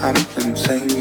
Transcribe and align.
I'm 0.00 0.16
insane. 0.38 0.97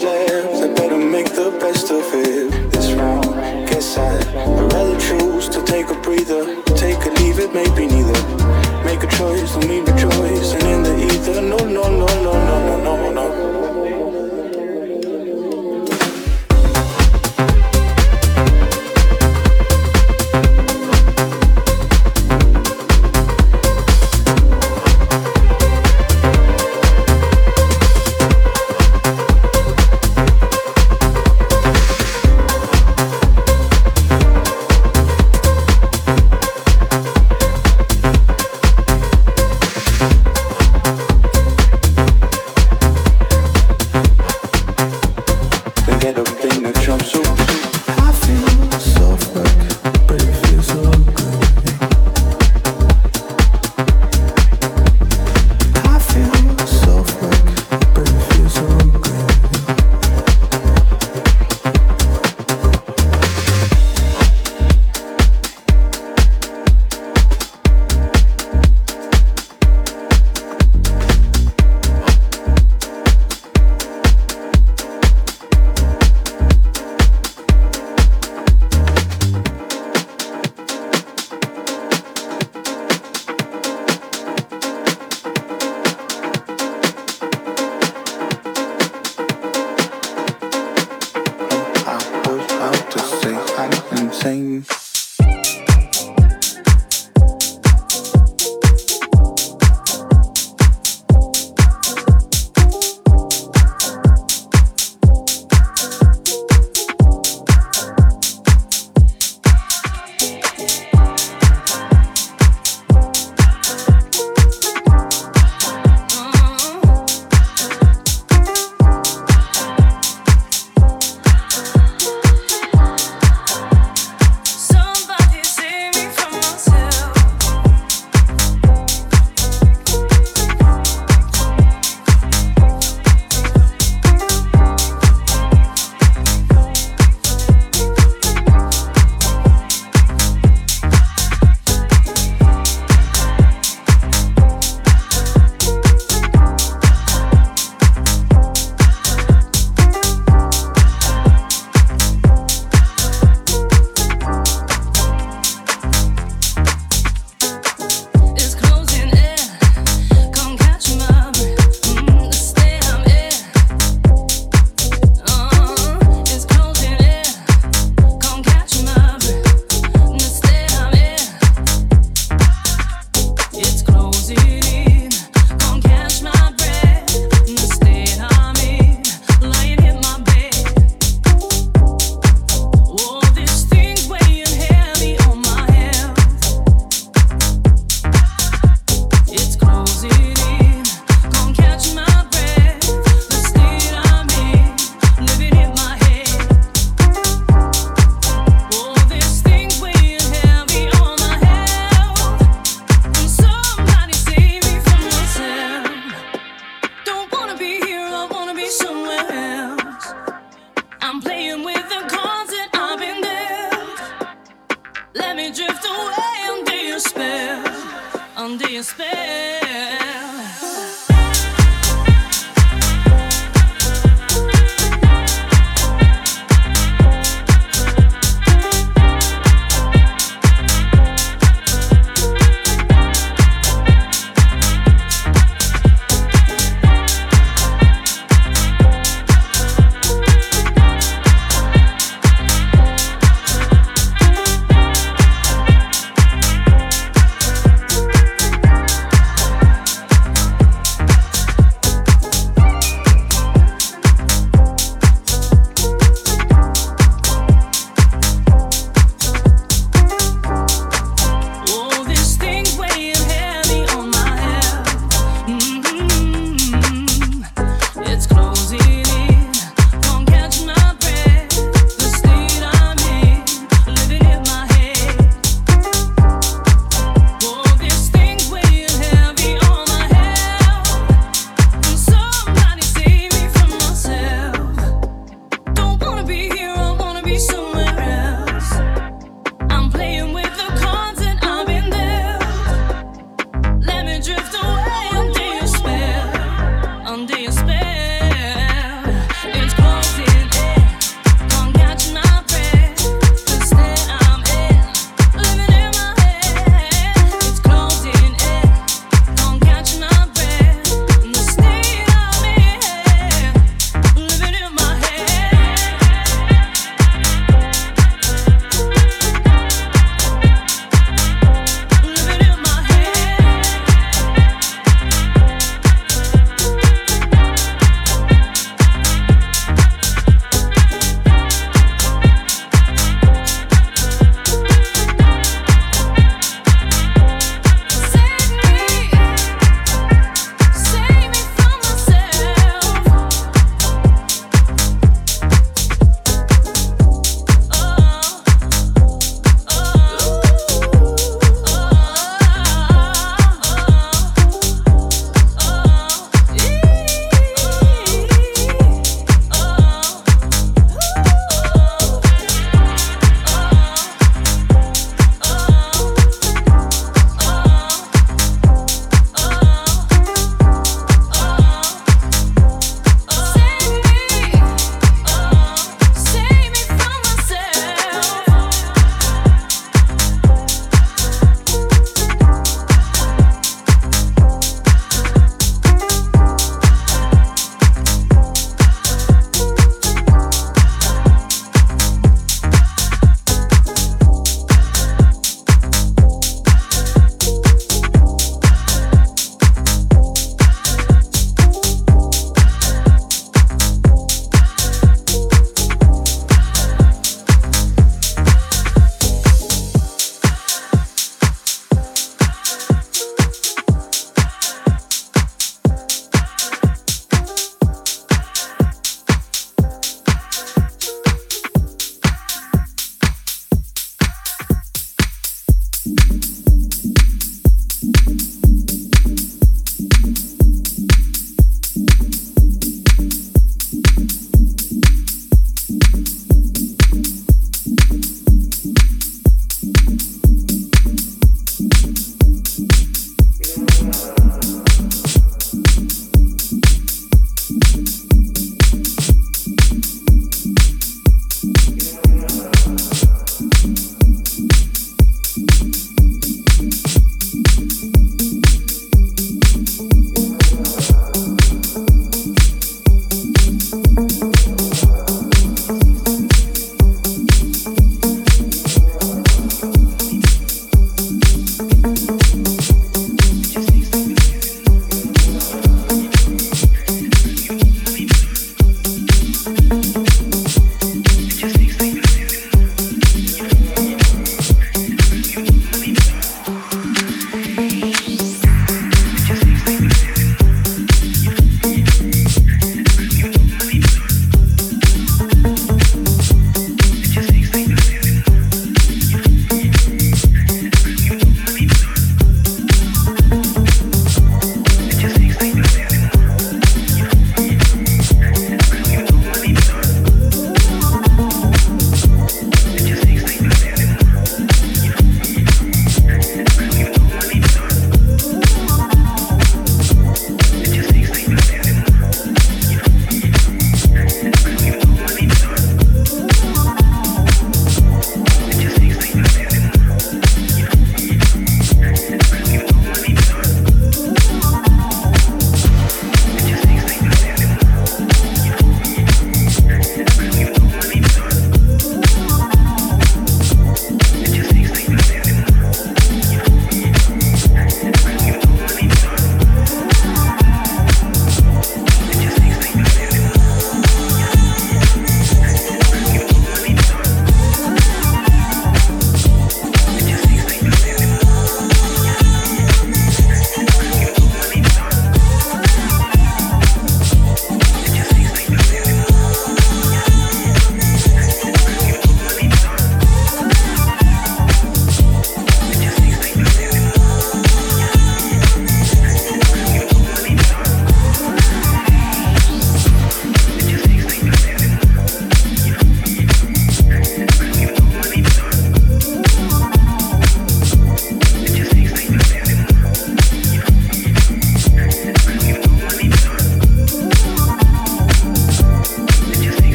chance. 0.00 0.62
I 0.62 0.72
better 0.72 0.96
make 0.96 1.28
the 1.34 1.50
best 1.60 1.90
of 1.90 2.02
it. 2.14 2.49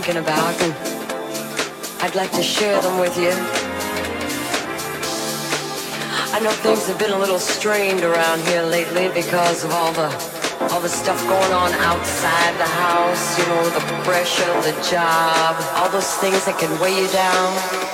Thinking 0.00 0.16
about, 0.16 0.60
and 0.60 0.74
I'd 2.02 2.16
like 2.16 2.32
to 2.32 2.42
share 2.42 2.82
them 2.82 2.98
with 2.98 3.16
you. 3.16 3.30
I 6.34 6.40
know 6.42 6.50
things 6.50 6.88
have 6.88 6.98
been 6.98 7.12
a 7.12 7.18
little 7.18 7.38
strained 7.38 8.02
around 8.02 8.40
here 8.48 8.64
lately 8.64 9.06
because 9.14 9.62
of 9.62 9.70
all 9.70 9.92
the 9.92 10.10
all 10.72 10.80
the 10.80 10.88
stuff 10.88 11.20
going 11.28 11.52
on 11.52 11.70
outside 11.74 12.54
the 12.58 12.70
house, 12.82 13.38
you 13.38 13.46
know, 13.46 13.62
the 13.70 13.84
pressure, 14.02 14.52
the 14.66 14.74
job, 14.82 15.54
all 15.76 15.88
those 15.90 16.12
things 16.14 16.44
that 16.44 16.58
can 16.58 16.72
weigh 16.80 16.98
you 17.00 17.06
down. 17.12 17.93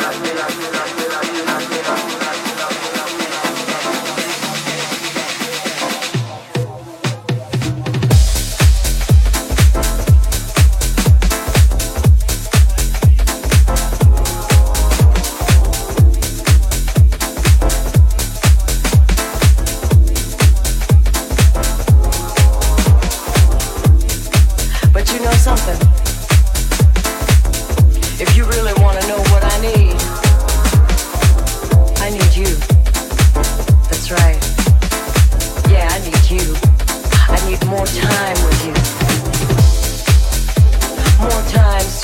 You're 0.00 0.33
times. 41.48 42.03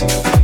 Music. 0.00 0.39